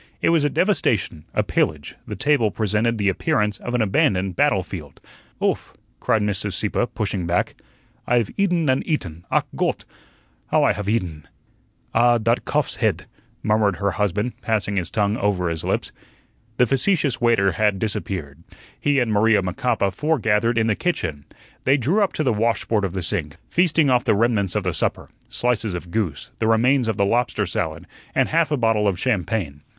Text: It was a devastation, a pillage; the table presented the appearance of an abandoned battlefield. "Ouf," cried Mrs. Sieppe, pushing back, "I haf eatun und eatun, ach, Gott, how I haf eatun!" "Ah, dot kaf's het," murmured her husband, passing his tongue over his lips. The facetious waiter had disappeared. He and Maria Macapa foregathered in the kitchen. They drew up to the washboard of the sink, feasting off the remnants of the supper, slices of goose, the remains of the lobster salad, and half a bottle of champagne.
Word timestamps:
It 0.19 0.29
was 0.29 0.43
a 0.43 0.49
devastation, 0.49 1.25
a 1.31 1.43
pillage; 1.43 1.93
the 2.07 2.15
table 2.15 2.49
presented 2.49 2.97
the 2.97 3.07
appearance 3.07 3.59
of 3.59 3.75
an 3.75 3.83
abandoned 3.83 4.35
battlefield. 4.35 4.99
"Ouf," 5.39 5.75
cried 5.99 6.23
Mrs. 6.23 6.53
Sieppe, 6.53 6.87
pushing 6.95 7.27
back, 7.27 7.61
"I 8.07 8.17
haf 8.17 8.29
eatun 8.35 8.67
und 8.67 8.83
eatun, 8.87 9.25
ach, 9.29 9.45
Gott, 9.55 9.85
how 10.47 10.63
I 10.63 10.73
haf 10.73 10.87
eatun!" 10.87 11.25
"Ah, 11.93 12.17
dot 12.17 12.45
kaf's 12.45 12.77
het," 12.77 13.05
murmured 13.43 13.75
her 13.75 13.91
husband, 13.91 14.33
passing 14.41 14.77
his 14.77 14.89
tongue 14.89 15.17
over 15.17 15.49
his 15.49 15.63
lips. 15.63 15.91
The 16.57 16.65
facetious 16.65 17.21
waiter 17.21 17.51
had 17.51 17.77
disappeared. 17.77 18.41
He 18.79 18.99
and 18.99 19.13
Maria 19.13 19.43
Macapa 19.43 19.91
foregathered 19.91 20.57
in 20.57 20.65
the 20.65 20.73
kitchen. 20.75 21.25
They 21.63 21.77
drew 21.77 22.01
up 22.01 22.11
to 22.13 22.23
the 22.23 22.33
washboard 22.33 22.85
of 22.85 22.93
the 22.93 23.03
sink, 23.03 23.35
feasting 23.51 23.91
off 23.91 24.05
the 24.05 24.15
remnants 24.15 24.55
of 24.55 24.63
the 24.63 24.73
supper, 24.73 25.11
slices 25.29 25.75
of 25.75 25.91
goose, 25.91 26.31
the 26.39 26.47
remains 26.47 26.87
of 26.87 26.97
the 26.97 27.05
lobster 27.05 27.45
salad, 27.45 27.85
and 28.15 28.29
half 28.29 28.49
a 28.49 28.57
bottle 28.57 28.87
of 28.87 28.97
champagne. 28.99 29.61